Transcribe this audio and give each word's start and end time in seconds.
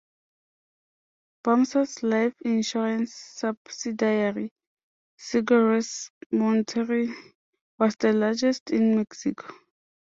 Vamsa's 1.45 2.01
life-insurance 2.01 3.13
subsidiary, 3.13 4.51
Seguros 5.15 6.09
Monterrey, 6.33 7.13
was 7.77 7.95
the 7.97 8.11
largest 8.11 8.71
in 8.71 8.95
Mexico. 8.97 9.53